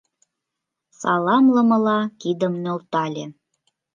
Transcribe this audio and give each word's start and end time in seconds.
Саламлымыла, 0.99 1.99
кидым 2.21 2.53
нӧлтале. 2.63 3.25